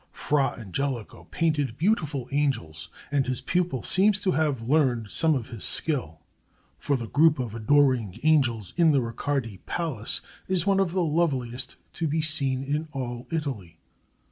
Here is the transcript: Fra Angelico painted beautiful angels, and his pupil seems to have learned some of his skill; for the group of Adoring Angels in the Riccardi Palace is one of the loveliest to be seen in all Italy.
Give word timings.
Fra 0.09 0.55
Angelico 0.57 1.25
painted 1.29 1.77
beautiful 1.77 2.27
angels, 2.31 2.89
and 3.11 3.27
his 3.27 3.39
pupil 3.39 3.83
seems 3.83 4.19
to 4.21 4.31
have 4.31 4.67
learned 4.67 5.11
some 5.11 5.35
of 5.35 5.49
his 5.49 5.63
skill; 5.63 6.21
for 6.79 6.95
the 6.97 7.05
group 7.07 7.37
of 7.37 7.53
Adoring 7.53 8.19
Angels 8.23 8.73
in 8.77 8.93
the 8.93 9.01
Riccardi 9.01 9.57
Palace 9.67 10.21
is 10.47 10.65
one 10.65 10.79
of 10.79 10.93
the 10.93 11.03
loveliest 11.03 11.75
to 11.93 12.07
be 12.07 12.19
seen 12.19 12.63
in 12.63 12.87
all 12.93 13.27
Italy. 13.29 13.77